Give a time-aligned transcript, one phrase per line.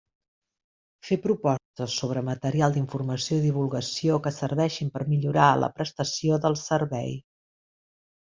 [1.07, 7.13] Fer propostes sobre material d'informació i divulgació que serveixin per millorar la prestació del servei.